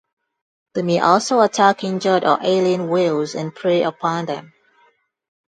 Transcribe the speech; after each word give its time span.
They 0.73 0.81
may 0.81 0.99
also 0.99 1.41
attack 1.41 1.83
injured 1.83 2.23
or 2.25 2.39
ailing 2.41 2.89
whales 2.89 3.35
and 3.35 3.53
prey 3.53 3.83
upon 3.83 4.25
them. 4.25 4.51